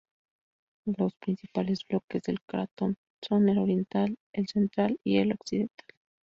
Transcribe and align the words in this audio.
Los 0.97 1.13
principales 1.17 1.85
bloques 1.87 2.23
del 2.23 2.41
cratón 2.41 2.97
son 3.23 3.47
el 3.49 3.59
oriental, 3.59 4.17
el 4.33 4.47
central 4.47 4.99
y 5.03 5.19
el 5.19 5.33
occidental. 5.33 5.87